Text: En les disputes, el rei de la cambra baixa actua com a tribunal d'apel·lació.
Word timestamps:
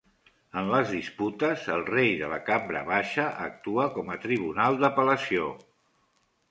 En 0.61 0.69
les 0.75 0.93
disputes, 0.93 1.67
el 1.75 1.83
rei 1.91 2.09
de 2.23 2.31
la 2.33 2.39
cambra 2.49 2.81
baixa 2.91 3.29
actua 3.45 3.87
com 4.01 4.11
a 4.17 4.21
tribunal 4.27 4.83
d'apel·lació. 4.83 5.55